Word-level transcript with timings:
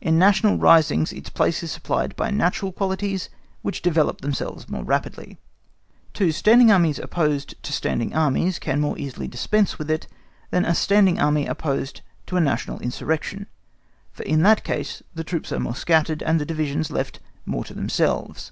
In 0.00 0.18
national 0.18 0.58
risings 0.58 1.12
its 1.12 1.30
place 1.30 1.62
is 1.62 1.70
supplied 1.70 2.16
by 2.16 2.32
natural 2.32 2.72
qualities, 2.72 3.28
which 3.62 3.82
develop 3.82 4.20
themselves 4.20 4.64
there 4.64 4.72
more 4.80 4.84
rapidly. 4.84 5.38
2. 6.14 6.32
Standing 6.32 6.72
Armies 6.72 6.98
opposed 6.98 7.54
to 7.62 7.72
standing 7.72 8.12
Armies, 8.12 8.58
can 8.58 8.80
more 8.80 8.98
easily 8.98 9.28
dispense 9.28 9.78
with 9.78 9.88
it, 9.88 10.08
than 10.50 10.64
a 10.64 10.74
standing 10.74 11.20
Army 11.20 11.46
opposed 11.46 12.00
to 12.26 12.36
a 12.36 12.40
national 12.40 12.80
insurrection, 12.80 13.46
for 14.10 14.24
in 14.24 14.42
that 14.42 14.64
case, 14.64 15.04
the 15.14 15.22
troops 15.22 15.52
are 15.52 15.60
more 15.60 15.76
scattered, 15.76 16.20
and 16.24 16.40
the 16.40 16.44
divisions 16.44 16.90
left 16.90 17.20
more 17.46 17.62
to 17.62 17.72
themselves. 17.72 18.50